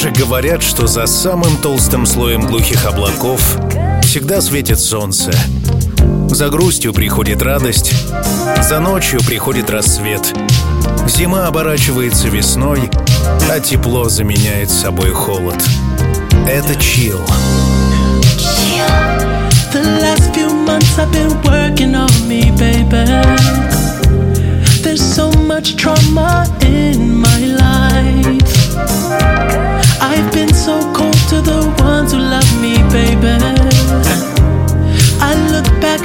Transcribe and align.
же 0.00 0.10
говорят, 0.12 0.62
что 0.62 0.86
за 0.86 1.04
самым 1.04 1.58
толстым 1.58 2.06
слоем 2.06 2.46
глухих 2.46 2.86
облаков 2.86 3.58
всегда 4.02 4.40
светит 4.40 4.80
солнце. 4.80 5.30
За 6.30 6.48
грустью 6.48 6.94
приходит 6.94 7.42
радость, 7.42 7.92
за 8.62 8.80
ночью 8.80 9.20
приходит 9.20 9.68
рассвет. 9.68 10.34
Зима 11.06 11.48
оборачивается 11.48 12.28
весной, 12.28 12.88
а 13.50 13.60
тепло 13.60 14.08
заменяет 14.08 14.70
собой 14.70 15.10
холод. 15.10 15.62
Это 16.48 16.74
чил. 16.76 17.20
There's 24.82 25.02
so 25.02 25.30
much 25.46 25.76
trauma 25.76 26.46
in 26.62 27.20
my 27.20 27.44
life. 27.58 29.09
I've 30.12 30.32
been 30.32 30.52
so 30.52 30.80
cold 30.92 31.20
to 31.30 31.40
the 31.40 31.60
ones 31.78 32.12
who 32.12 32.18
love 32.18 32.50
me, 32.60 32.74
baby. 32.90 33.30
I 35.22 35.32
look 35.52 35.68
back 35.80 36.00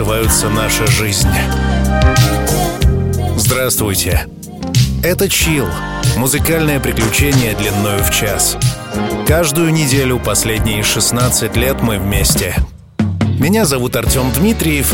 называются 0.00 0.48
наша 0.48 0.86
жизнь. 0.86 1.28
Здравствуйте. 3.36 4.26
Это 5.02 5.28
Чил. 5.28 5.66
Музыкальное 6.16 6.80
приключение 6.80 7.54
длиною 7.54 8.02
в 8.02 8.10
час. 8.10 8.56
Каждую 9.26 9.74
неделю 9.74 10.18
последние 10.18 10.82
16 10.82 11.54
лет 11.56 11.82
мы 11.82 11.98
вместе. 11.98 12.54
Меня 13.38 13.66
зовут 13.66 13.94
Артем 13.94 14.32
Дмитриев. 14.32 14.90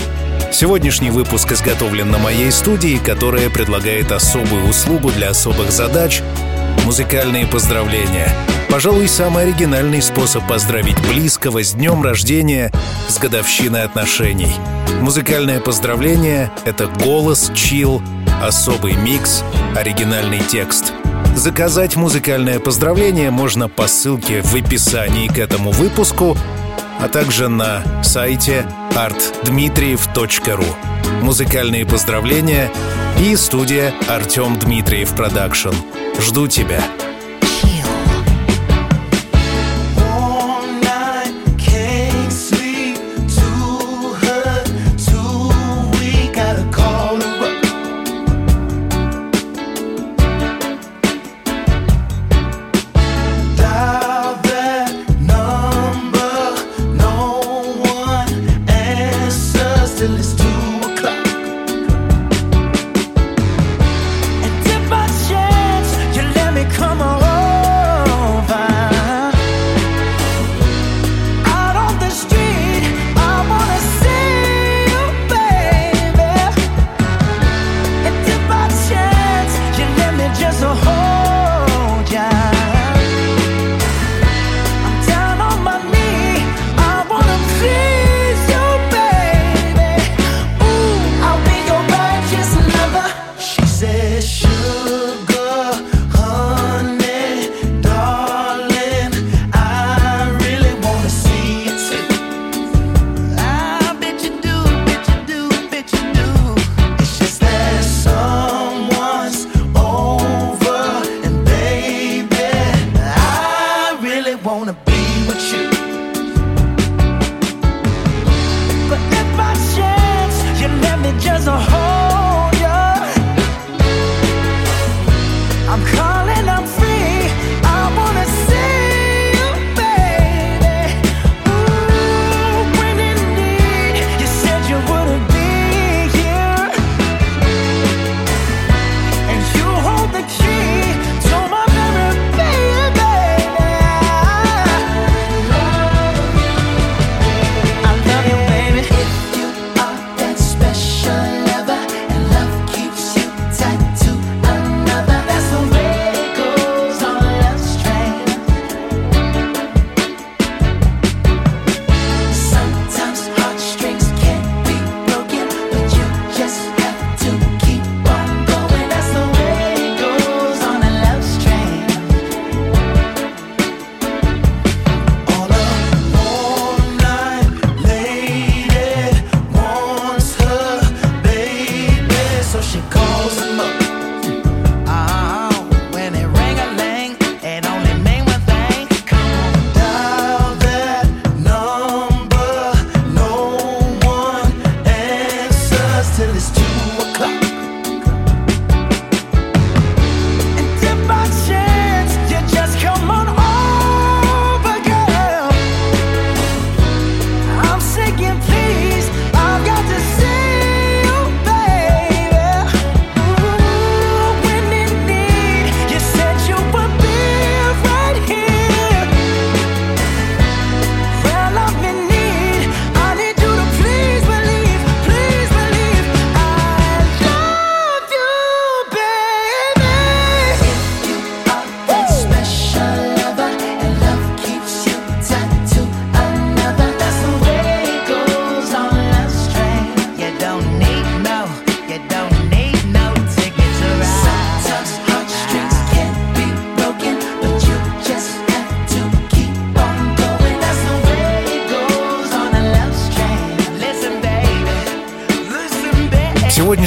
Сегодняшний 0.53 1.11
выпуск 1.11 1.53
изготовлен 1.53 2.11
на 2.11 2.19
моей 2.19 2.51
студии, 2.51 2.97
которая 2.99 3.49
предлагает 3.49 4.11
особую 4.11 4.69
услугу 4.69 5.13
для 5.13 5.31
особых 5.31 5.71
задач— 5.71 6.21
музыкальные 6.85 7.47
поздравления. 7.47 8.29
Пожалуй, 8.69 9.09
самый 9.09 9.45
оригинальный 9.45 10.03
способ 10.03 10.47
поздравить 10.47 11.01
близкого 11.09 11.63
с 11.63 11.73
днем 11.73 12.03
рождения, 12.03 12.71
с 13.09 13.19
годовщиной 13.19 13.85
отношений. 13.85 14.55
Музыкальное 15.01 15.61
поздравление— 15.61 16.51
это 16.65 16.87
голос, 16.87 17.51
chill, 17.55 18.03
особый 18.43 18.95
микс, 18.95 19.43
оригинальный 19.75 20.41
текст. 20.41 20.93
Заказать 21.37 21.97
музыкальное 21.97 22.59
поздравление 22.59 23.31
можно 23.31 23.69
по 23.69 23.87
ссылке 23.87 24.43
в 24.43 24.55
описании 24.55 25.29
к 25.29 25.39
этому 25.39 25.71
выпуску, 25.71 26.37
а 26.99 27.09
также 27.09 27.49
на 27.49 27.83
сайте 28.03 28.67
artdmitriev.ru. 28.95 30.67
Музыкальные 31.23 31.87
поздравления 31.87 32.71
и 33.21 33.37
студия 33.37 33.95
Артем 34.09 34.59
Дмитриев 34.59 35.15
Production. 35.15 35.75
Жду 36.19 36.49
тебя. 36.49 36.83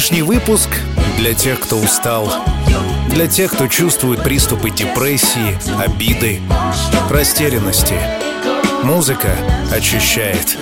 Сегодняшний 0.10 0.40
выпуск 0.40 0.70
для 1.18 1.36
тех, 1.36 1.60
кто 1.60 1.78
устал, 1.78 2.34
для 3.10 3.28
тех, 3.28 3.52
кто 3.52 3.68
чувствует 3.68 4.24
приступы 4.24 4.72
депрессии, 4.72 5.56
обиды, 5.80 6.42
растерянности. 7.12 7.94
Музыка 8.82 9.30
очищает. 9.72 10.58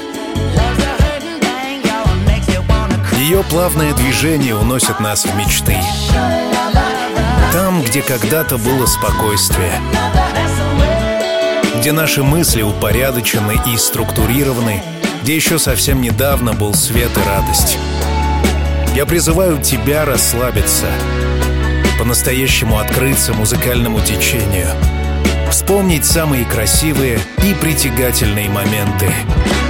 Ее 3.19 3.41
плавное 3.43 3.93
движение 3.93 4.53
уносит 4.53 4.99
нас 4.99 5.25
в 5.25 5.33
мечты. 5.37 5.77
Там, 7.53 7.81
где 7.83 8.01
когда-то 8.01 8.57
было 8.57 8.85
спокойствие. 8.85 9.79
Где 11.77 11.93
наши 11.93 12.21
мысли 12.21 12.63
упорядочены 12.63 13.57
и 13.65 13.77
структурированы, 13.77 14.83
где 15.23 15.37
еще 15.37 15.57
совсем 15.57 16.01
недавно 16.01 16.51
был 16.51 16.73
свет 16.73 17.11
и 17.15 17.29
радость. 17.29 17.77
Я 18.97 19.05
призываю 19.05 19.61
тебя 19.61 20.05
расслабиться, 20.05 20.87
по-настоящему 21.99 22.79
открыться 22.79 23.31
музыкальному 23.31 23.99
течению, 23.99 24.69
вспомнить 25.51 26.03
самые 26.03 26.45
красивые 26.45 27.19
и 27.43 27.53
притягательные 27.53 28.49
моменты— 28.49 29.07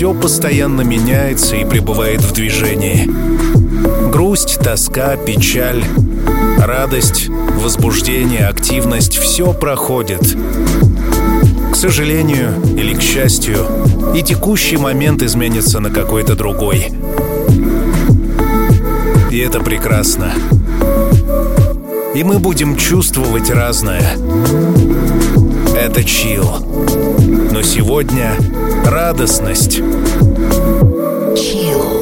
все 0.00 0.14
постоянно 0.14 0.80
меняется 0.80 1.56
и 1.56 1.66
пребывает 1.66 2.22
в 2.22 2.32
движении. 2.32 3.06
Грусть, 4.10 4.58
тоска, 4.58 5.14
печаль, 5.16 5.84
радость, 6.56 7.28
возбуждение, 7.28 8.46
активность— 8.46 9.18
все 9.18 9.52
проходит. 9.52 10.22
К 11.70 11.76
сожалению 11.76 12.54
или 12.78 12.94
к 12.94 13.02
счастью, 13.02 13.58
и 14.16 14.22
текущий 14.22 14.78
момент 14.78 15.22
изменится 15.22 15.80
на 15.80 15.90
какой-то 15.90 16.34
другой. 16.34 16.92
И 19.30 19.38
это 19.38 19.60
прекрасно. 19.60 20.32
И 22.14 22.24
мы 22.24 22.38
будем 22.38 22.78
чувствовать 22.78 23.50
разное. 23.50 24.16
Это 25.76 26.02
чил. 26.04 26.46
Но 27.52 27.60
сегодня 27.60 28.32
радостность. 28.84 29.80
Chill. 31.36 31.99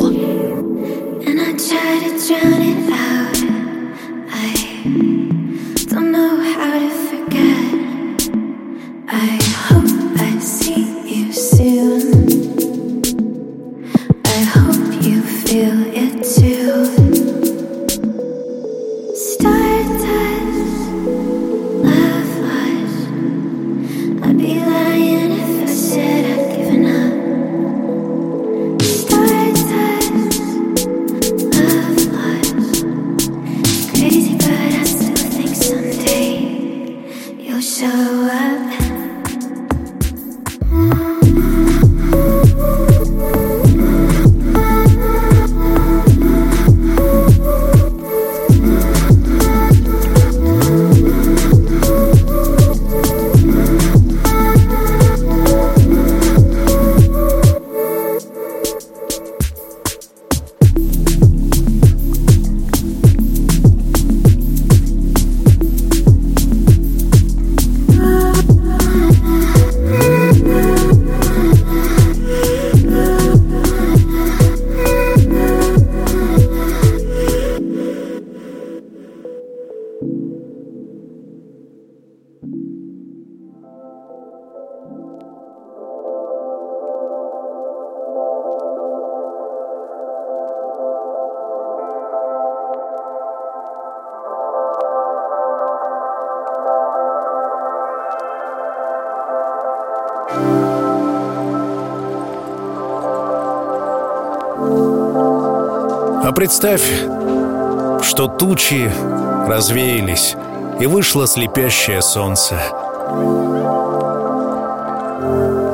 Представь, 106.38 106.88
что 108.00 108.28
тучи 108.28 108.88
развеялись, 109.48 110.36
и 110.78 110.86
вышло 110.86 111.26
слепящее 111.26 112.00
солнце. 112.00 112.54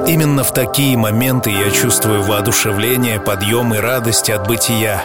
Именно 0.07 0.43
в 0.43 0.55
такие 0.55 0.97
моменты 0.97 1.51
я 1.51 1.71
чувствую 1.71 2.23
воодушевление, 2.23 3.21
подъем 3.21 3.75
и 3.75 3.77
радость 3.77 4.31
от 4.31 4.47
бытия. 4.49 5.05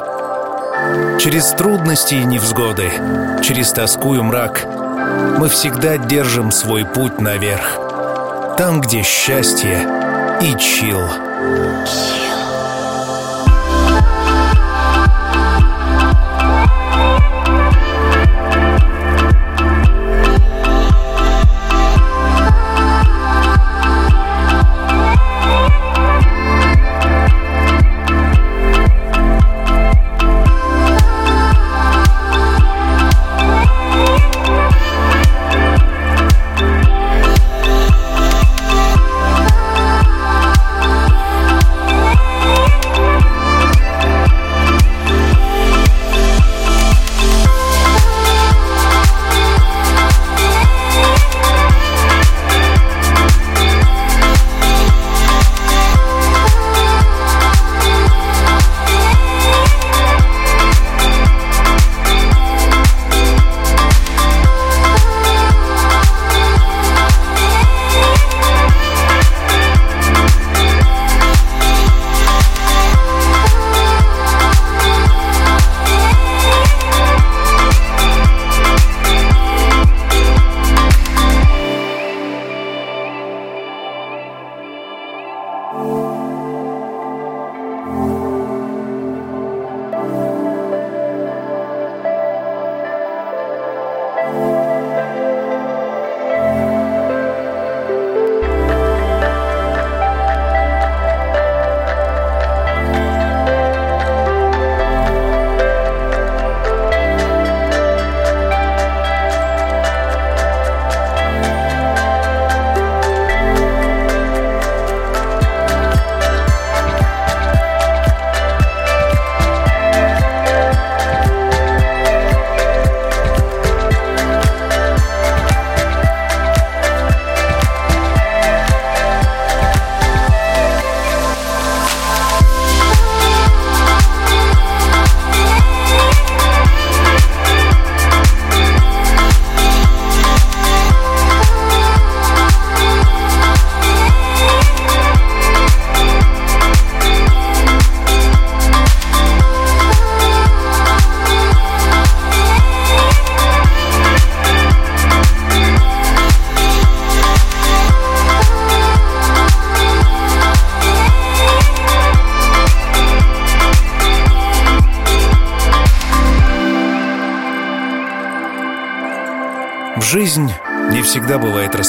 Через 1.19 1.49
трудности 1.49 2.15
и 2.15 2.23
невзгоды, 2.23 2.89
через 3.43 3.73
тоску 3.73 4.15
и 4.15 4.21
мрак 4.21 4.65
мы 5.39 5.49
всегда 5.49 5.97
держим 5.97 6.53
свой 6.53 6.85
путь 6.85 7.19
наверх. 7.19 7.77
Там, 8.57 8.79
где 8.79 9.03
счастье 9.03 9.85
и 10.41 10.57
чил. 10.57 11.01
Stardust, 11.01 12.38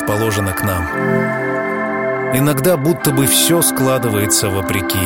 расположена 0.01 0.53
к 0.53 0.63
нам. 0.63 0.87
Иногда 2.35 2.77
будто 2.77 3.13
бы 3.13 3.27
все 3.27 3.61
складывается 3.61 4.49
вопреки. 4.49 4.99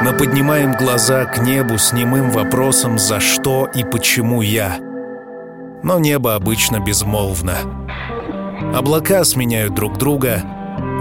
Мы 0.00 0.12
поднимаем 0.16 0.72
глаза 0.72 1.24
к 1.26 1.38
небу 1.38 1.78
с 1.78 1.92
немым 1.92 2.30
вопросом 2.30 2.98
«За 2.98 3.20
что 3.20 3.66
и 3.66 3.84
почему 3.84 4.42
я?». 4.42 4.78
Но 5.82 5.98
небо 5.98 6.34
обычно 6.34 6.80
безмолвно. 6.80 7.56
Облака 8.74 9.24
сменяют 9.24 9.74
друг 9.74 9.98
друга, 9.98 10.42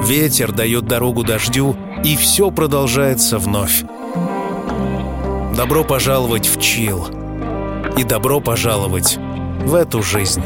ветер 0.04 0.52
дает 0.52 0.86
дорогу 0.86 1.24
дождю, 1.24 1.76
и 2.04 2.16
все 2.16 2.52
продолжается 2.52 3.38
вновь. 3.38 3.84
Добро 5.56 5.84
пожаловать 5.84 6.48
в 6.48 6.60
Чил. 6.60 7.08
И 7.98 8.04
добро 8.04 8.40
пожаловать 8.40 9.18
в 9.64 9.76
эту 9.76 10.02
жизнь. 10.02 10.44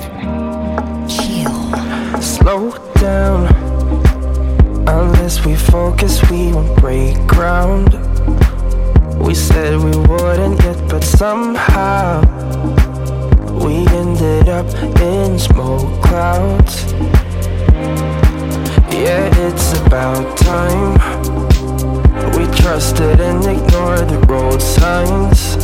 Slow 2.26 2.72
down. 2.96 3.46
Unless 4.88 5.46
we 5.46 5.56
focus, 5.56 6.28
we 6.32 6.52
won't 6.52 6.76
break 6.80 7.16
ground. 7.28 7.94
We 9.20 9.36
said 9.36 9.78
we 9.78 9.96
wouldn't 10.10 10.60
yet, 10.64 10.90
but 10.90 11.04
somehow 11.04 12.22
we 13.64 13.86
ended 14.02 14.50
up 14.50 14.66
in 15.02 15.38
smoke 15.38 16.02
clouds. 16.02 16.92
Yeah, 18.92 19.30
it's 19.46 19.74
about 19.82 20.36
time. 20.36 20.94
We 22.36 22.46
trusted 22.58 23.22
and 23.22 23.46
ignored 23.46 24.10
the 24.10 24.20
road 24.28 24.62
signs. 24.62 25.58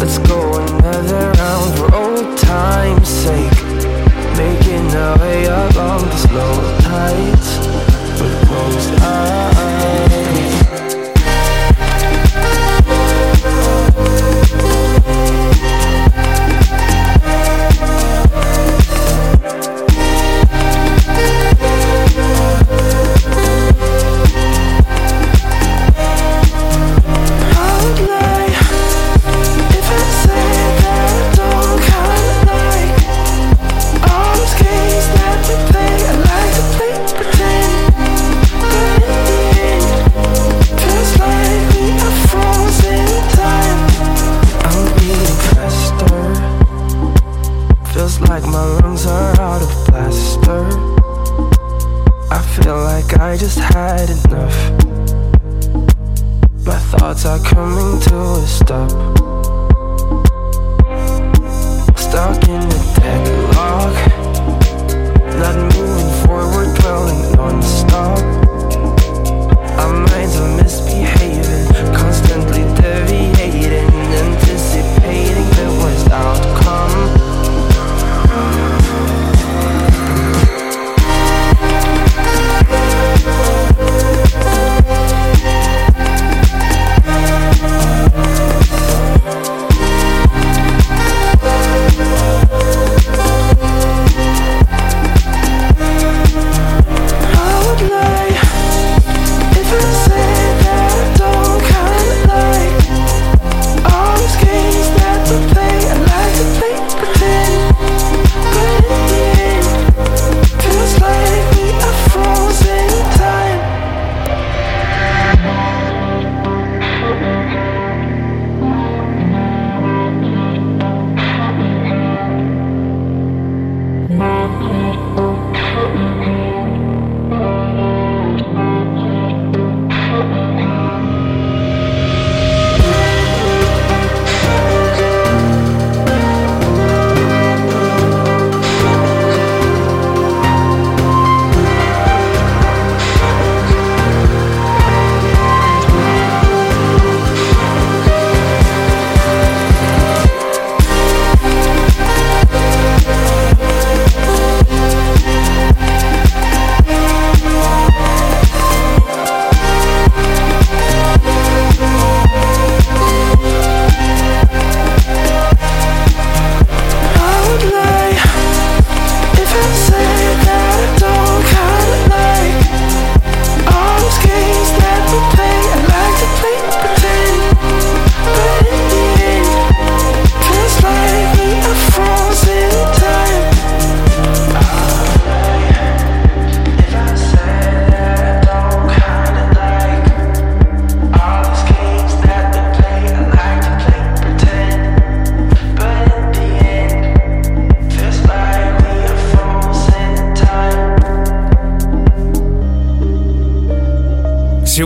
Let's 0.00 0.18
go 0.18 0.40
another 0.60 1.30
round 1.38 1.78
for 1.78 1.94
old 1.94 2.38
time's 2.38 3.08
sake. 3.08 3.63
Making 4.36 4.90
our 4.96 5.16
way 5.18 5.44
along 5.44 6.00
the 6.08 6.16
slow 6.16 6.78
tides 6.80 7.58
with 8.20 8.48
closed 8.48 9.02
eyes. 9.02 9.53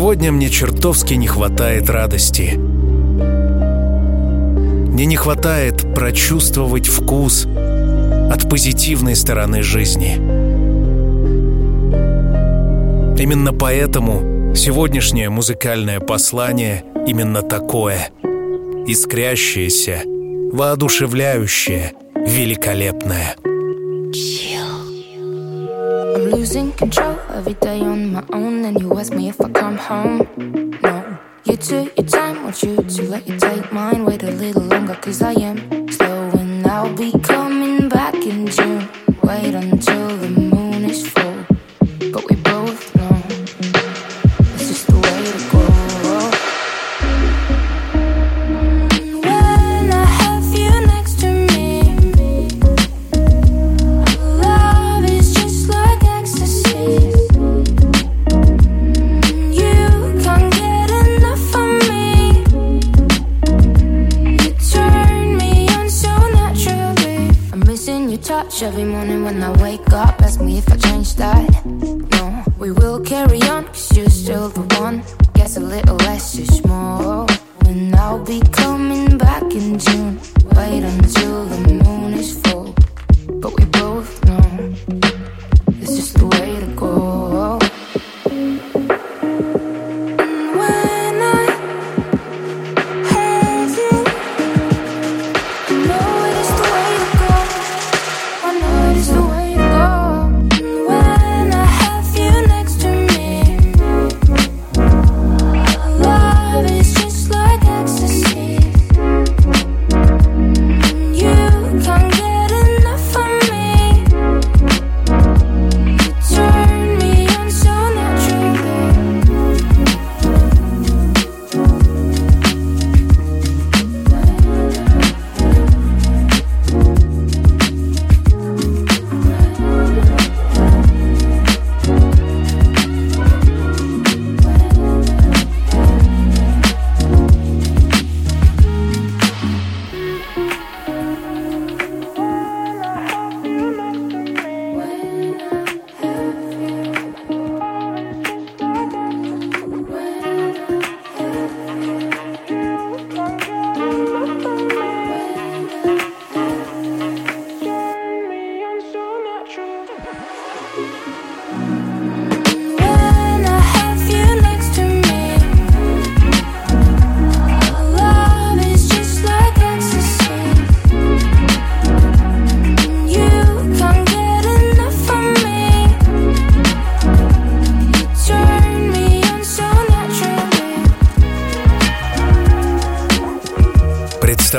Сегодня 0.09 0.33
мне 0.33 0.49
чертовски 0.49 1.13
не 1.13 1.27
хватает 1.27 1.91
радости. 1.91 2.55
Мне 4.89 5.05
не 5.05 5.17
хватает 5.17 5.95
прочувствовать 5.95 6.87
вкус 6.87 7.45
от 7.45 8.49
позитивной 8.49 9.15
стороны 9.15 9.63
жизни. 9.63 10.15
Именно 13.21 13.53
поэтому 13.53 14.55
сегодняшнее 14.55 15.29
музыкальное 15.29 16.01
послание 16.01 16.85
именно 17.07 17.43
такое. 17.43 18.09
Искрящееся, 18.87 20.05
воодушевляющее, 20.07 21.93
великолепное. 22.15 23.37
I'm 26.17 26.31
losing 26.31 26.73
control 26.79 27.18
every 27.49 27.61
day 27.61 27.81
on 27.81 28.13
my 28.13 28.25
own. 28.33 28.63
Then 28.63 28.79
you 28.79 28.99
ask 28.99 29.13
me 29.13 29.29
if 29.29 29.41
I 29.41 29.49
come 29.49 29.77
home. 29.77 30.79
No, 30.83 31.19
you 31.45 31.57
took 31.57 31.97
your 31.97 32.07
time, 32.07 32.43
want 32.45 32.63
you 32.63 32.77
to 32.77 33.03
let 33.05 33.27
you 33.27 33.39
take 33.39 33.73
mine. 33.73 34.05
Wait 34.05 34.23
a 34.23 34.31
little 34.31 34.63
longer, 34.63 34.95
cause 34.97 35.23
I 35.23 35.33
am 35.33 35.91
slow, 35.91 36.31
and 36.31 36.67
I'll 36.67 36.95
be 36.95 37.11
coming 37.21 37.89
back 37.89 38.15
in 38.15 38.47
June. 38.49 38.89
Wait 39.23 39.55
on 39.55 39.78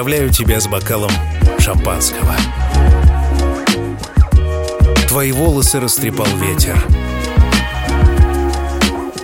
Представляю 0.09 0.33
тебя 0.33 0.59
с 0.59 0.67
бокалом 0.67 1.11
шампанского. 1.59 2.35
Твои 5.07 5.31
волосы 5.31 5.79
растрепал 5.79 6.25
ветер. 6.37 6.83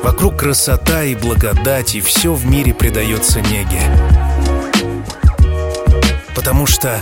Вокруг 0.03 0.37
красота 0.37 1.03
и 1.03 1.15
благодать, 1.15 1.95
и 1.95 2.01
все 2.01 2.35
в 2.35 2.45
мире 2.45 2.75
придается 2.75 3.41
неге. 3.41 3.81
Потому 6.35 6.67
что 6.67 7.01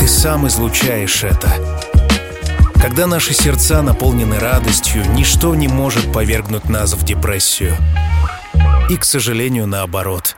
ты 0.00 0.08
сам 0.08 0.46
излучаешь 0.46 1.24
это. 1.24 1.52
Когда 2.80 3.06
наши 3.06 3.34
сердца 3.34 3.82
наполнены 3.82 4.38
радостью, 4.38 5.04
ничто 5.12 5.54
не 5.54 5.68
может 5.68 6.10
повергнуть 6.10 6.70
нас 6.70 6.94
в 6.94 7.04
депрессию. 7.04 7.76
И, 8.88 8.96
к 8.96 9.04
сожалению, 9.04 9.66
наоборот. 9.66 10.36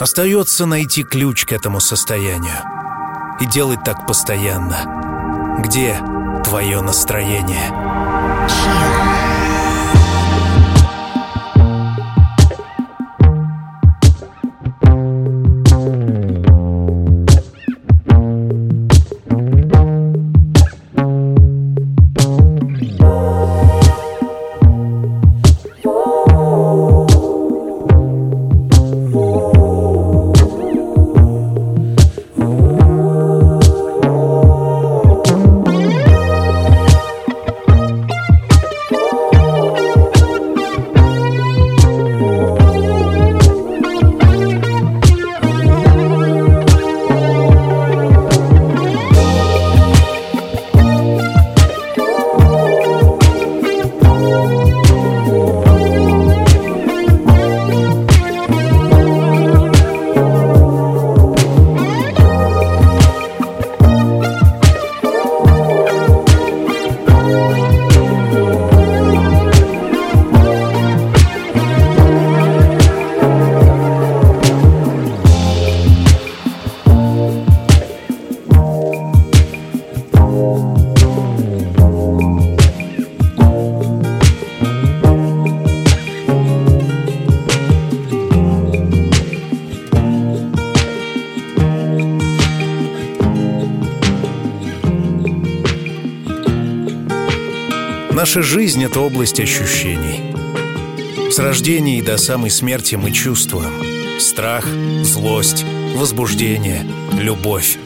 Остается 0.00 0.64
найти 0.64 1.02
ключ 1.02 1.44
к 1.44 1.52
этому 1.52 1.78
состоянию. 1.78 2.56
И 3.38 3.44
делать 3.44 3.84
так 3.84 4.06
постоянно. 4.06 5.58
Где 5.62 6.00
твое 6.42 6.80
настроение? 6.80 7.70
Наша 98.20 98.42
жизнь— 98.42 98.84
это 98.84 99.00
область 99.00 99.40
ощущений. 99.40 100.20
С 101.30 101.38
рождения 101.38 101.96
и 101.96 102.02
до 102.02 102.18
самой 102.18 102.50
смерти 102.50 102.94
мы 102.94 103.12
чувствуем 103.12 103.72
страх, 104.20 104.66
злость, 105.02 105.64
возбуждение, 105.94 106.84
любовь. 107.14 107.78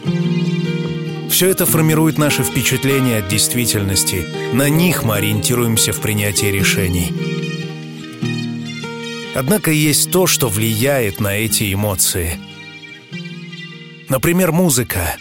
Все 1.30 1.50
это 1.50 1.66
формирует 1.66 2.18
наши 2.18 2.42
впечатления 2.42 3.18
от 3.18 3.28
действительности. 3.28 4.26
На 4.52 4.68
них 4.68 5.04
мы 5.04 5.18
ориентируемся 5.18 5.92
в 5.92 6.00
принятии 6.00 6.46
решений. 6.46 7.12
Однако 9.36 9.70
есть 9.70 10.10
то, 10.10 10.26
что 10.26 10.48
влияет 10.48 11.20
на 11.20 11.36
эти 11.36 11.72
эмоции. 11.72 12.40
Например, 14.08 14.50
музыка. 14.50 15.16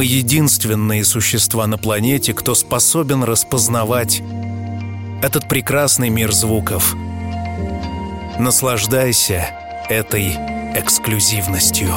Мы 0.00 0.06
единственные 0.06 1.04
существа 1.04 1.66
на 1.66 1.76
планете, 1.76 2.32
кто 2.32 2.54
способен 2.54 3.22
распознавать 3.22 4.22
этот 5.20 5.46
прекрасный 5.46 6.08
мир 6.08 6.32
звуков. 6.32 6.96
Наслаждайся 8.38 9.50
этой 9.90 10.28
эксклюзивностью. 10.74 11.92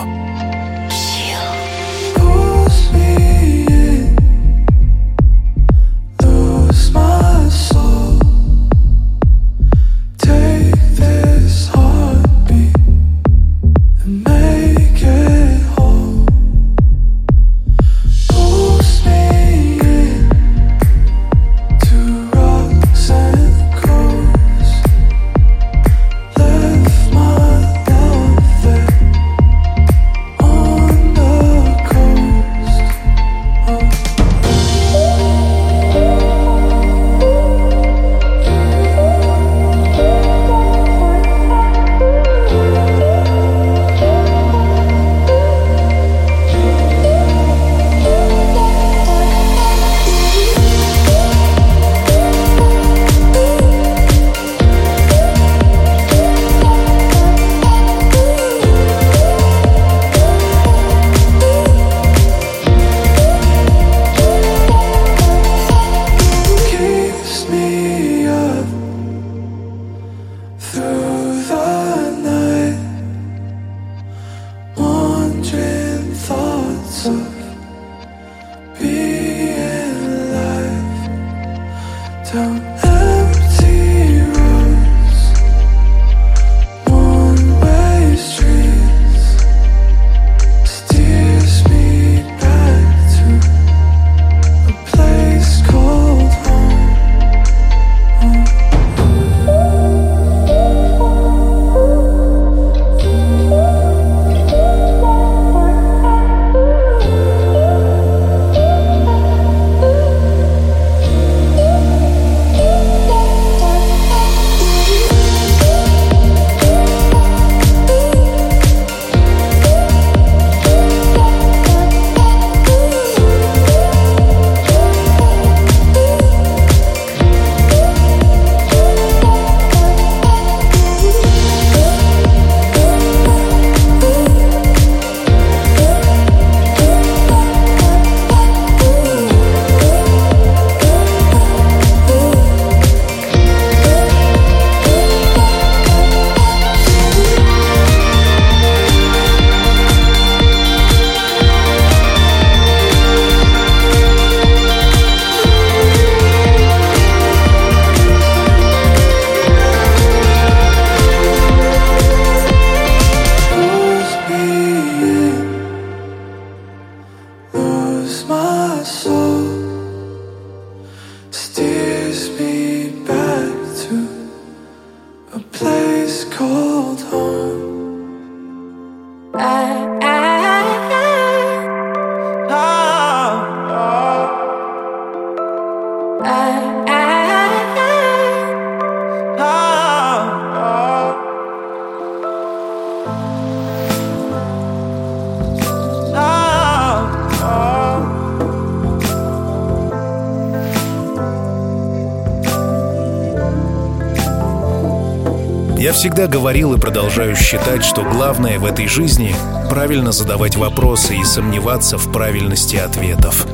Всегда 206.04 206.28
говорил 206.28 206.74
и 206.74 206.78
продолжаю 206.78 207.34
считать, 207.34 207.86
что 207.86 208.04
главное 208.04 208.60
в 208.60 208.66
этой 208.66 208.90
жизни— 208.90 209.34
правильно 209.70 210.12
задавать 210.12 210.58
вопросы 210.58 211.16
и 211.16 211.24
сомневаться 211.24 211.98
в 211.98 212.12
правильности 212.12 212.76
ответов. 212.76 213.48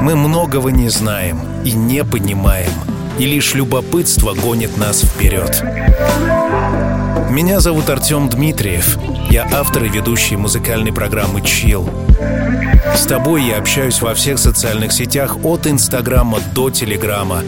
Мы 0.00 0.16
многого 0.16 0.70
не 0.70 0.88
знаем 0.88 1.42
и 1.66 1.72
не 1.72 2.02
понимаем, 2.02 2.70
и 3.18 3.26
лишь 3.26 3.52
любопытство 3.52 4.32
гонит 4.32 4.78
нас 4.78 5.02
вперед. 5.02 5.62
Меня 7.28 7.60
зовут 7.60 7.90
Артем 7.90 8.30
Дмитриев. 8.30 8.96
Я 9.28 9.46
автор 9.52 9.84
и 9.84 9.88
ведущий 9.90 10.36
музыкальной 10.36 10.94
программы 10.94 11.42
«Чил». 11.42 11.90
С 12.96 13.04
тобой 13.04 13.44
я 13.44 13.58
общаюсь 13.58 14.00
во 14.00 14.14
всех 14.14 14.38
социальных 14.38 14.92
сетях 14.92 15.36
от 15.44 15.66
Инстаграма 15.66 16.38
до 16.54 16.70
Телеграма. 16.70 17.42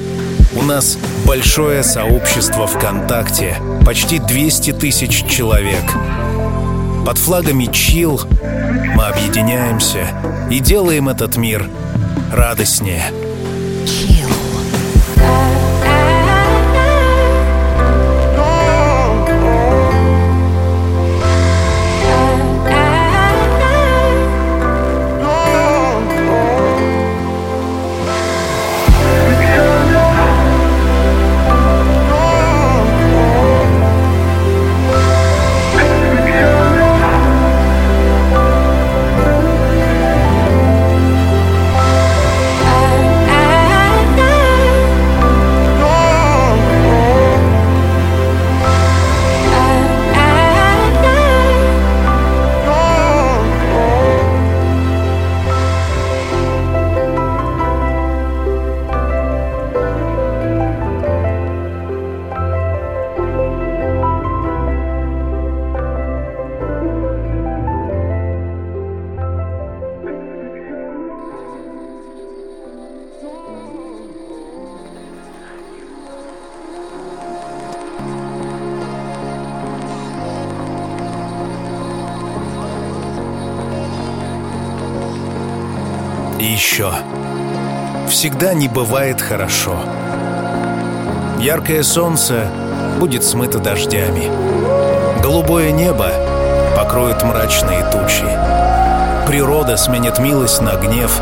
У 0.54 0.62
нас 0.62 0.98
большое 1.26 1.82
сообщество 1.82 2.66
ВКонтакте, 2.66 3.56
почти 3.86 4.18
200 4.18 4.72
тысяч 4.72 5.24
человек. 5.26 5.84
Под 7.06 7.16
флагами 7.16 7.66
«Чил» 7.72 8.20
мы 8.94 9.06
объединяемся 9.06 10.06
и 10.50 10.60
делаем 10.60 11.08
этот 11.08 11.36
мир 11.36 11.68
радостнее. 12.30 13.10
И 14.08 14.22
Всегда 88.22 88.54
не 88.54 88.68
бывает 88.68 89.20
хорошо. 89.20 89.74
Яркое 91.40 91.82
солнце 91.82 92.46
будет 93.00 93.24
смыто 93.24 93.58
дождями. 93.58 94.30
Голубое 95.20 95.72
небо 95.72 96.08
покроет 96.76 97.24
мрачные 97.24 97.84
тучи. 97.90 98.28
Природа 99.26 99.76
сменит 99.76 100.20
милость 100.20 100.60
на 100.60 100.76
гнев, 100.76 101.20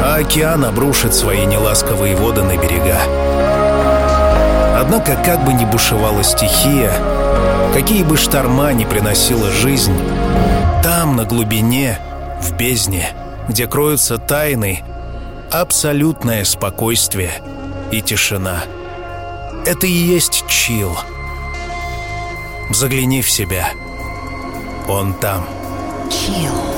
а 0.00 0.18
океан 0.20 0.64
обрушит 0.64 1.12
свои 1.12 1.44
неласковые 1.44 2.14
воды 2.14 2.44
на 2.44 2.56
берега. 2.56 3.00
Однако, 4.80 5.16
как 5.16 5.44
бы 5.44 5.52
ни 5.52 5.64
бушевала 5.64 6.22
стихия, 6.22 6.92
какие 7.74 8.04
бы 8.04 8.16
шторма 8.16 8.72
ни 8.72 8.84
приносила 8.84 9.50
жизнь, 9.50 10.00
там, 10.84 11.16
на 11.16 11.24
глубине, 11.24 11.98
в 12.40 12.52
бездне, 12.52 13.08
где 13.48 13.66
кроются 13.66 14.18
тайны, 14.18 14.84
абсолютное 15.52 16.44
спокойствие 16.44 17.42
и 17.92 18.00
тишина. 18.00 18.64
Это 19.66 19.86
и 19.86 19.92
есть 19.92 20.44
чил. 20.48 20.96
Загляни 22.70 23.20
в 23.20 23.30
себя. 23.30 23.70
Он 24.88 25.12
там. 25.14 25.46
It's 26.08 26.71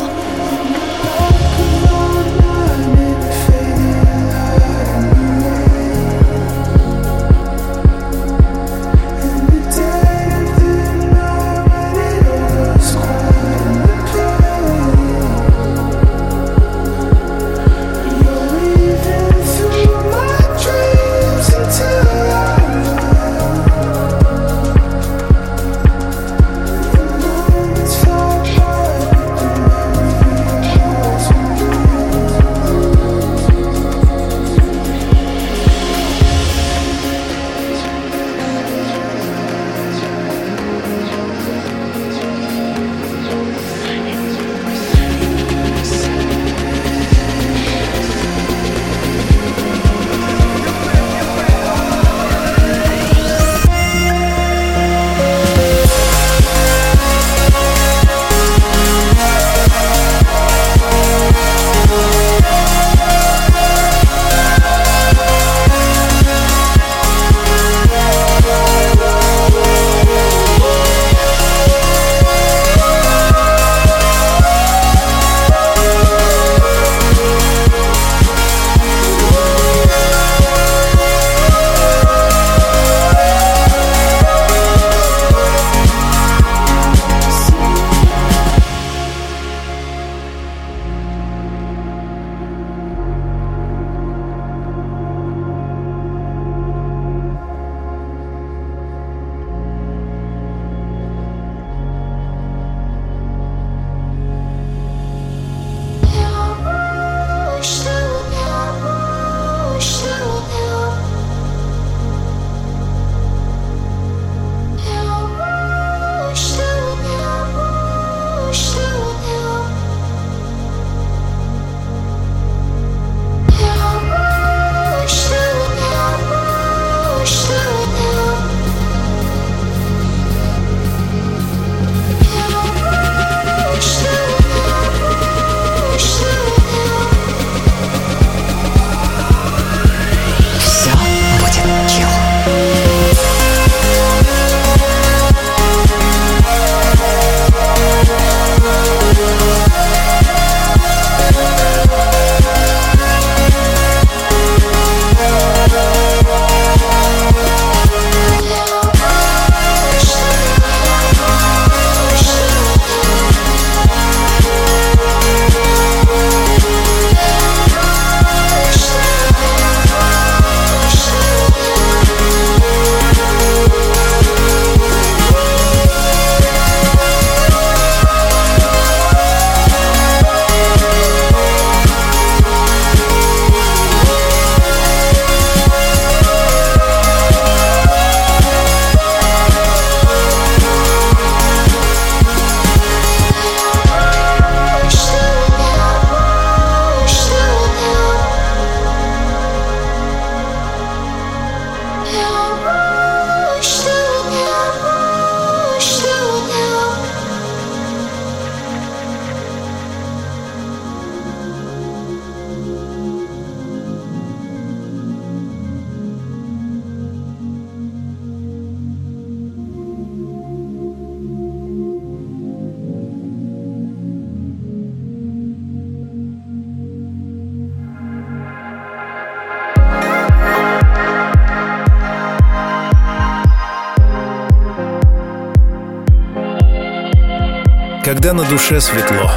Когда 238.05 238.35
на 238.35 238.45
душе 238.45 238.83
светло, 238.83 239.31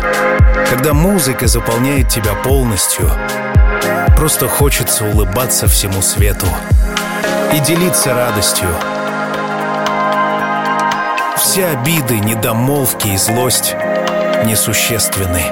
когда 0.70 0.94
музыка 0.94 1.48
заполняет 1.48 2.10
тебя 2.10 2.34
полностью, 2.34 3.10
просто 4.18 4.50
хочется 4.50 5.06
улыбаться 5.06 5.68
всему 5.68 6.02
свету 6.02 6.48
и 7.54 7.60
делиться 7.60 8.14
радостью. 8.14 8.68
Все 11.38 11.68
обиды, 11.68 12.20
недомолвки 12.20 13.08
и 13.08 13.18
злость 13.18 13.74
несущественны. 14.44 15.44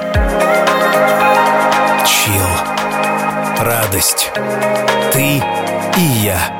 Чил. 2.06 2.46
Радость. 3.58 4.30
Ты 5.14 5.42
и 5.96 6.02
я. 6.22 6.55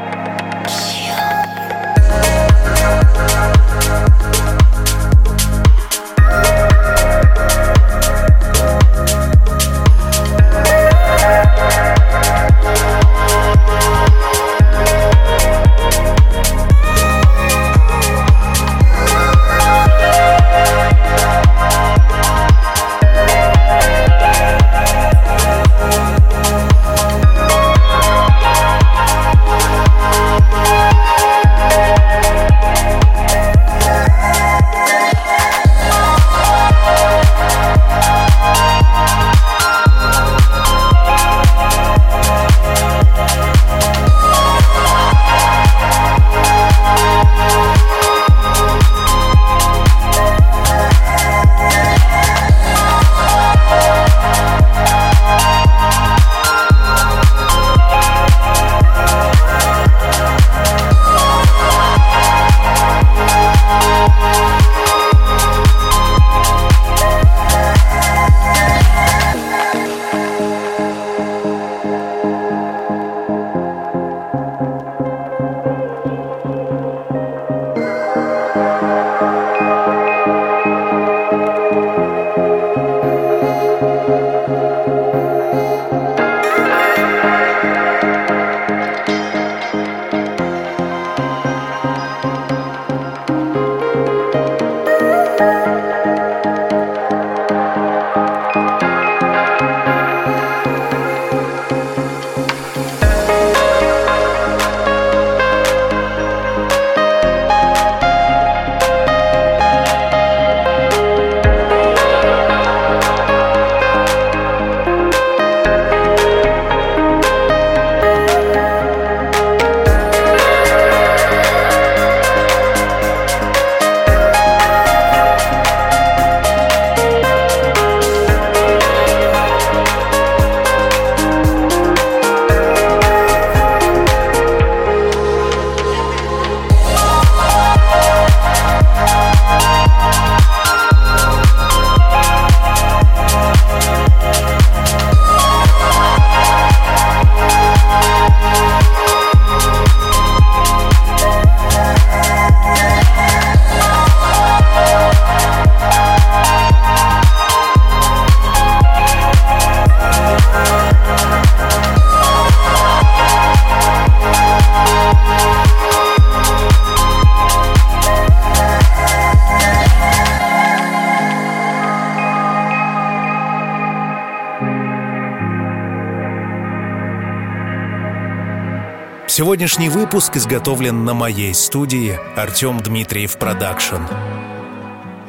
Сегодняшний 179.57 179.89
выпуск 179.89 180.37
изготовлен 180.37 181.07
на 181.07 181.15
моей 181.15 181.55
студии 181.55 182.21
Артем 182.37 182.79
Дмитриев 182.79 183.39
Production. 183.39 184.03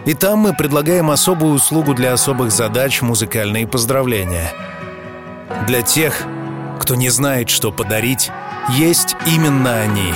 И 0.05 0.13
там 0.15 0.39
мы 0.39 0.53
предлагаем 0.53 1.11
особую 1.11 1.53
услугу 1.53 1.93
для 1.93 2.11
особых 2.11 2.51
задач 2.51 3.01
музыкальные 3.01 3.67
поздравления. 3.67 4.51
Для 5.65 5.81
тех, 5.81 6.23
кто 6.77 6.95
не 6.95 7.07
знает, 7.07 7.47
что 7.49 7.71
подарить, 7.71 8.29
есть 8.71 9.15
именно 9.25 9.79
они. 9.79 10.13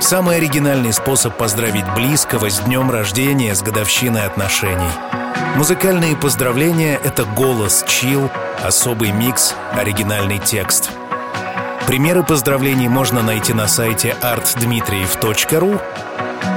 Самый 0.00 0.38
оригинальный 0.38 0.94
способ 0.94 1.36
поздравить 1.36 1.84
близкого 1.94 2.48
с 2.48 2.60
днем 2.60 2.90
рождения, 2.90 3.54
с 3.54 3.60
годовщиной 3.60 4.24
отношений. 4.24 4.90
Музыкальные 5.56 6.16
поздравления— 6.16 6.98
это 7.04 7.26
голос, 7.26 7.84
chill, 7.86 8.30
особый 8.64 9.12
микс, 9.12 9.54
оригинальный 9.74 10.38
текст— 10.38 10.90
Примеры 11.86 12.22
поздравлений 12.22 12.88
можно 12.88 13.22
найти 13.22 13.52
на 13.52 13.68
сайте 13.68 14.16
artdmitriev.ru 14.22 15.80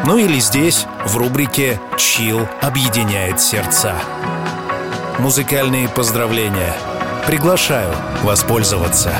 ну 0.05 0.17
или 0.17 0.39
здесь, 0.39 0.85
в 1.05 1.17
рубрике 1.17 1.81
«Чил 1.97 2.47
объединяет 2.61 3.41
сердца». 3.41 3.93
Музыкальные 5.19 5.89
поздравления. 5.89 6.73
Приглашаю 7.25 7.93
воспользоваться. 8.23 9.11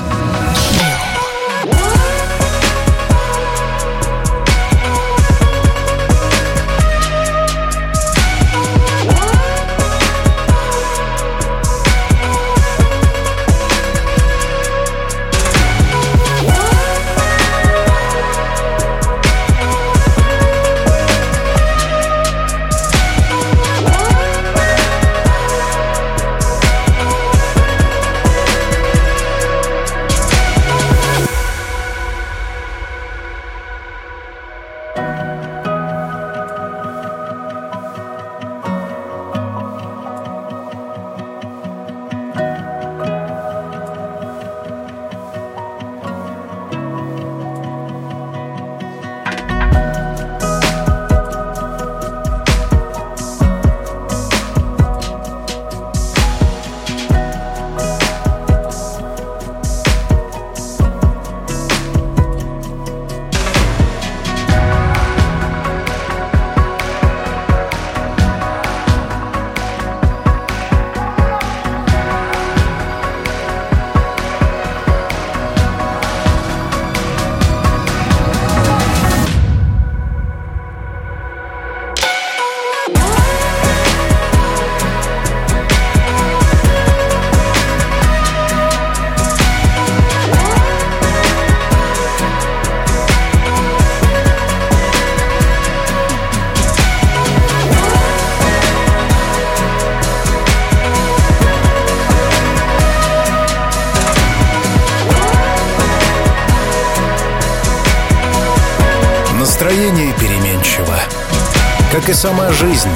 Жизнь. 112.59 112.89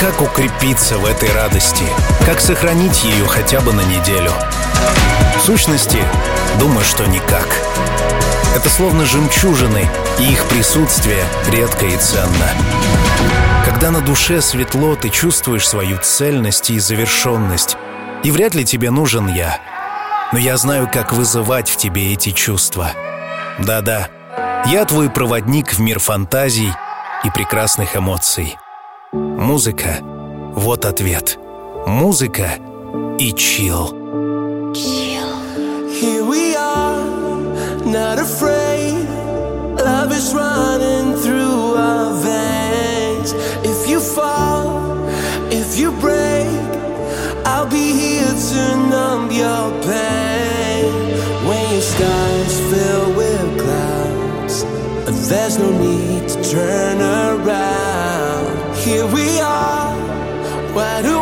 Как 0.00 0.20
укрепиться 0.20 0.98
в 0.98 1.06
этой 1.06 1.32
радости? 1.32 1.84
Как 2.26 2.40
сохранить 2.40 3.04
ее 3.04 3.26
хотя 3.26 3.60
бы 3.60 3.72
на 3.72 3.80
неделю? 3.80 4.32
В 5.38 5.40
сущности, 5.40 5.98
думаю, 6.58 6.84
что 6.84 7.06
никак. 7.06 7.46
Это 8.54 8.68
словно 8.68 9.06
жемчужины, 9.06 9.88
и 10.18 10.32
их 10.32 10.44
присутствие 10.46 11.24
редко 11.50 11.86
и 11.86 11.96
ценно. 11.96 12.50
Когда 13.64 13.90
на 13.90 14.00
душе 14.02 14.42
светло, 14.42 14.94
ты 14.94 15.08
чувствуешь 15.08 15.66
свою 15.66 15.96
цельность 15.98 16.68
и 16.68 16.78
завершенность. 16.78 17.78
И 18.24 18.30
вряд 18.30 18.54
ли 18.54 18.66
тебе 18.66 18.90
нужен 18.90 19.26
я. 19.28 19.58
Но 20.32 20.38
я 20.38 20.58
знаю, 20.58 20.88
как 20.92 21.14
вызывать 21.14 21.70
в 21.70 21.76
тебе 21.76 22.12
эти 22.12 22.32
чувства. 22.32 22.90
Да-да, 23.58 24.08
я 24.66 24.84
твой 24.84 25.08
проводник 25.08 25.72
в 25.72 25.80
мир 25.80 25.98
фантазий 25.98 26.74
и 27.24 27.30
прекрасных 27.30 27.96
эмоций. 27.96 28.58
Музыка— 29.12 29.98
вот 30.54 30.84
ответ. 30.84 31.38
Музыка 31.86 32.58
и 33.18 33.32
чил. 33.32 33.94
Here 34.74 36.24
we 36.24 36.54
are, 36.56 37.04
not 37.84 38.18
afraid. 38.18 39.06
Love 39.76 40.12
is 40.12 40.32
running 40.34 41.14
through 41.16 41.76
our 41.76 42.12
veins. 42.22 43.32
If 43.64 43.88
you 43.88 44.00
fall, 44.00 45.08
if 45.50 45.78
you 45.78 45.90
break, 45.92 46.48
I'll 47.44 47.66
be 47.66 47.92
here 47.92 48.34
to 48.50 48.76
numb 48.88 49.30
your 49.30 49.70
pain. 49.82 50.19
Why 60.72 61.02
do 61.02 61.19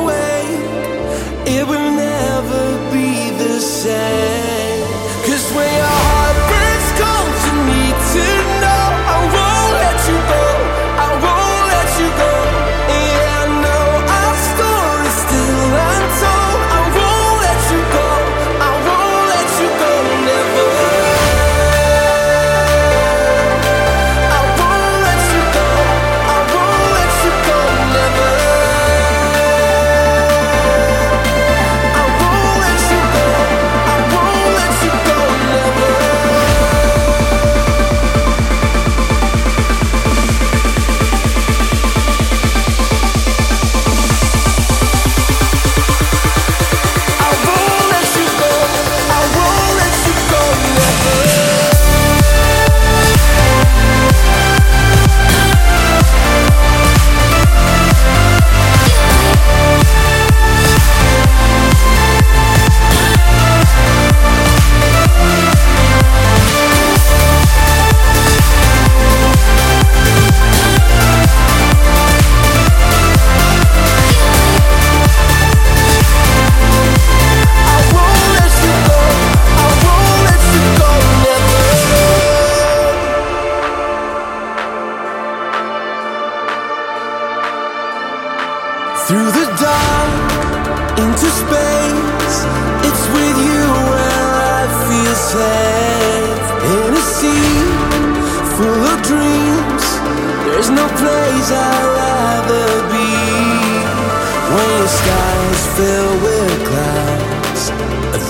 clouds, 106.69 107.71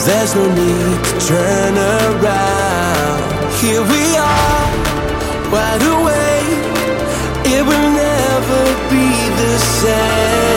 there's 0.06 0.34
no 0.34 0.46
need 0.48 1.04
to 1.04 1.14
turn 1.26 1.74
around. 1.76 3.20
Here 3.60 3.82
we 3.82 4.16
are, 4.16 4.66
wide 5.52 5.82
awake. 5.94 6.68
It 7.54 7.62
will 7.64 7.90
never 8.06 8.62
be 8.90 9.06
the 9.42 9.58
same. 9.58 10.47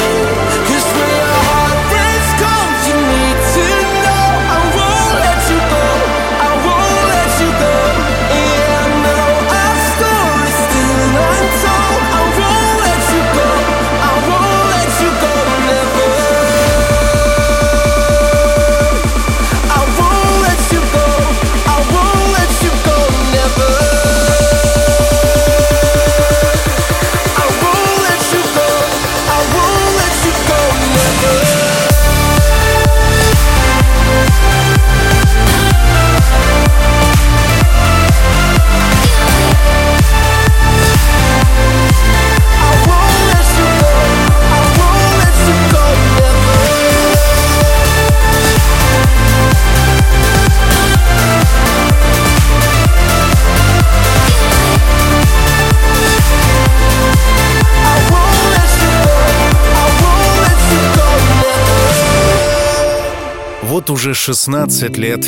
Вот 63.81 63.89
уже 63.89 64.13
16 64.13 64.95
лет. 64.97 65.21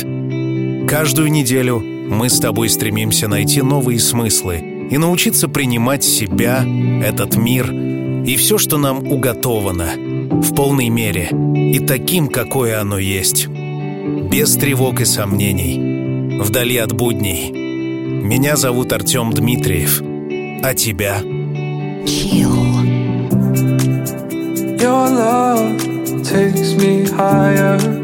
Каждую 0.88 1.28
неделю 1.32 1.80
мы 1.80 2.28
с 2.28 2.38
тобой 2.38 2.68
стремимся 2.68 3.26
найти 3.26 3.62
новые 3.62 3.98
смыслы 3.98 4.86
и 4.92 4.96
научиться 4.96 5.48
принимать 5.48 6.04
себя, 6.04 6.64
этот 7.04 7.34
мир 7.34 7.72
и 7.72 8.36
все, 8.36 8.56
что 8.56 8.78
нам 8.78 9.10
уготовано, 9.10 9.94
в 10.30 10.54
полной 10.54 10.88
мере 10.88 11.30
и 11.56 11.80
таким, 11.80 12.28
какое 12.28 12.80
оно 12.80 12.96
есть. 12.96 13.48
Без 13.48 14.54
тревог 14.54 15.00
и 15.00 15.04
сомнений, 15.04 16.38
вдали 16.38 16.76
от 16.76 16.92
будней. 16.92 17.50
Меня 17.50 18.54
зовут 18.54 18.92
Артем 18.92 19.32
Дмитриев. 19.32 20.00
А 20.62 20.74
тебя? 20.74 21.18
Your 24.78 25.08
love 25.10 26.22
takes 26.22 26.74
me 26.76 27.08
higher 27.10 28.03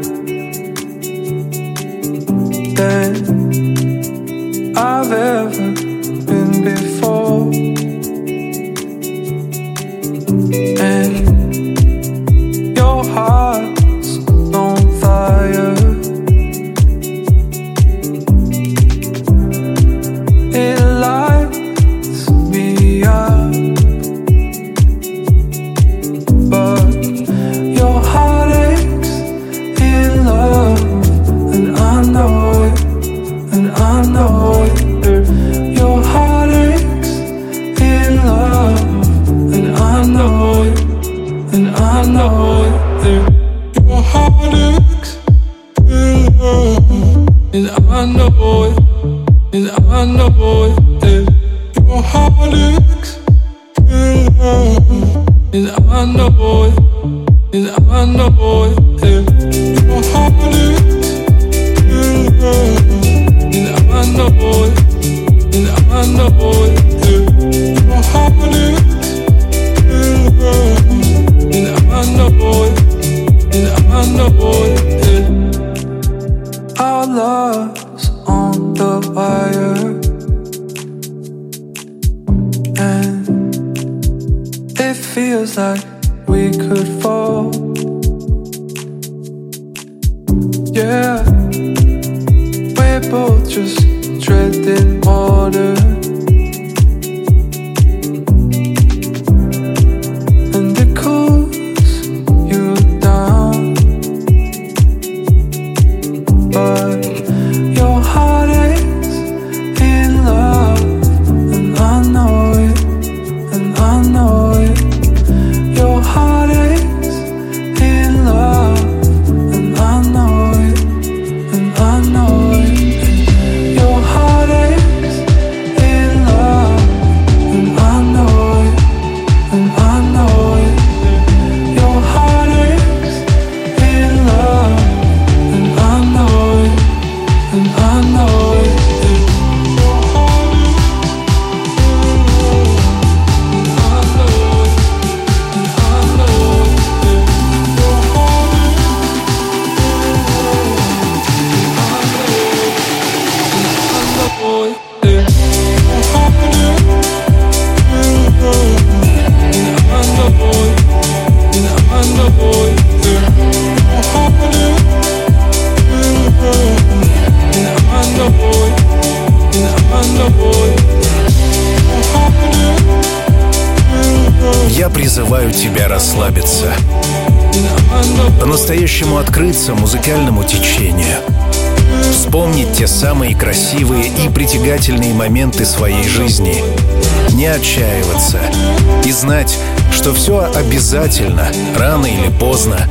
обязательно, 191.01 191.51
рано 191.75 192.05
или 192.05 192.29
поздно, 192.29 192.87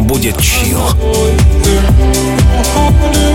будет 0.00 0.36
чил. 0.40 0.80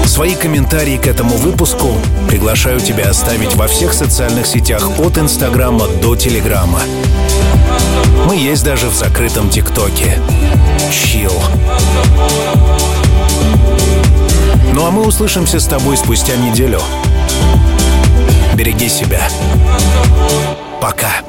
Свои 0.06 0.36
комментарии 0.36 0.98
к 0.98 1.08
этому 1.08 1.38
выпуску 1.38 1.94
приглашаю 2.28 2.82
тебя 2.82 3.10
оставить 3.10 3.56
во 3.56 3.68
всех 3.68 3.94
социальных 3.94 4.46
сетях 4.46 5.00
от 5.00 5.18
Инстаграма 5.18 5.88
до 6.02 6.18
Телеграма. 6.18 6.82
Мы 8.26 8.36
есть 8.36 8.66
даже 8.66 8.90
в 8.90 8.96
закрытом 8.96 9.50
ТикТоке. 9.50 10.20
Чил. 10.92 11.32
Ну 14.74 14.86
а 14.86 14.92
мы 14.92 15.06
услышимся 15.06 15.62
с 15.62 15.66
тобой 15.68 15.96
спустя 15.96 16.36
неделю. 16.36 16.82
Береги 18.56 18.90
себя. 18.90 19.22
Пока. 20.82 21.22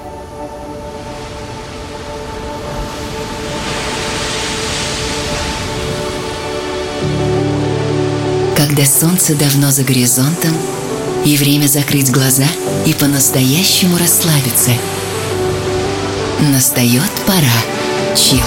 солнце 8.98 9.34
давно 9.34 9.70
за 9.70 9.84
горизонтом, 9.84 10.52
и 11.24 11.36
время 11.36 11.66
закрыть 11.66 12.10
глаза 12.10 12.46
и 12.84 12.92
по-настоящему 12.94 13.96
расслабиться. 13.96 14.72
Настает 16.40 17.10
пора. 17.26 17.46
Чил. 18.16 18.40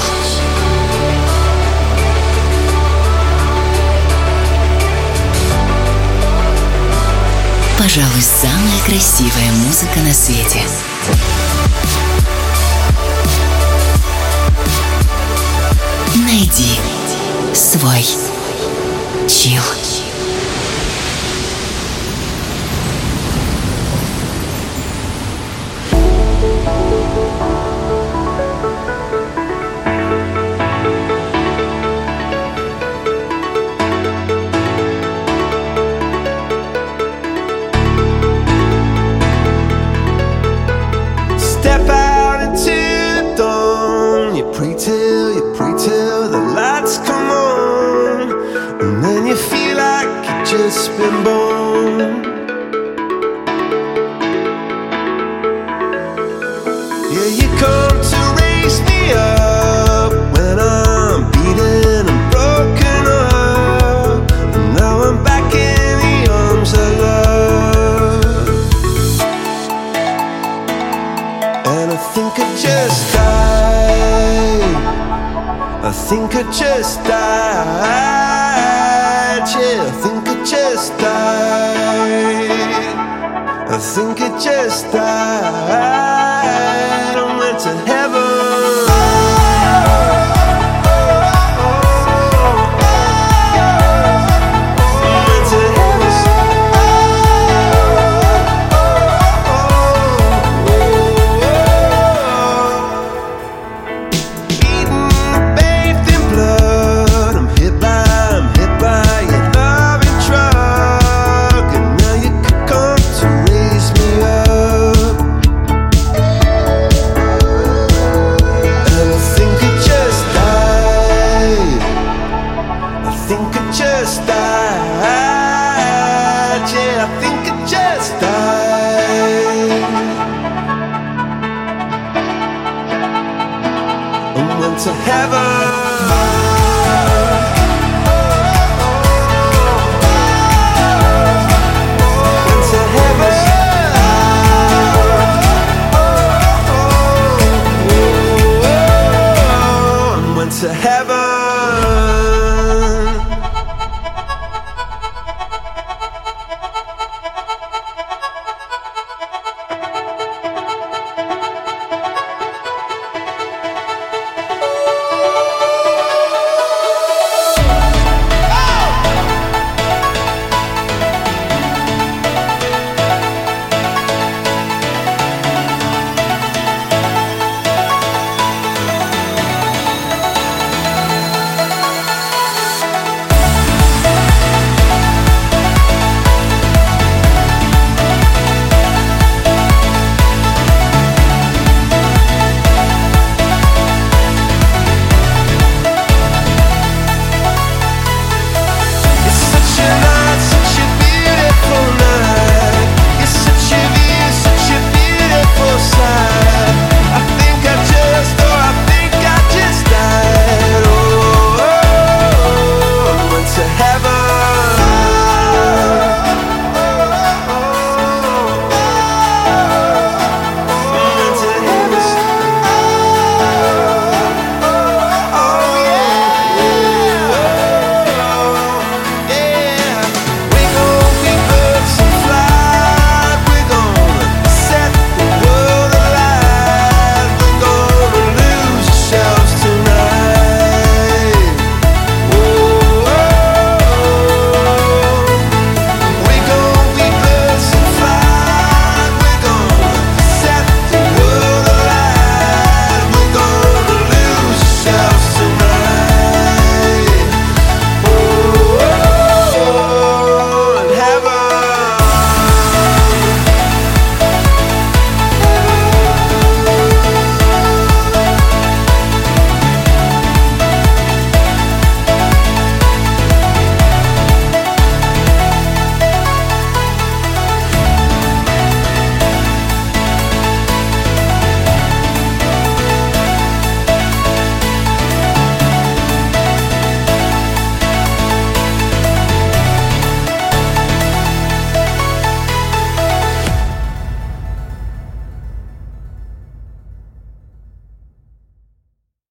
Пожалуй, 7.78 8.22
самая 8.22 8.80
красивая 8.86 9.52
музыка 9.66 9.99
на 9.99 10.14
свете. 10.14 10.62
Найди 16.16 16.80
свой 17.54 18.06
чил. 19.28 19.81